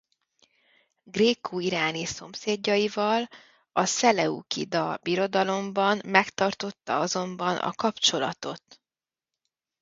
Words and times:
Grékó-iráni 1.03 2.05
szomszédjaival 2.05 3.27
a 3.71 3.85
Szeleukida 3.85 4.99
Birodalomban 5.03 6.01
megtartotta 6.05 6.99
azonban 6.99 7.57
a 7.57 7.71
kapcsolatot. 7.73 8.81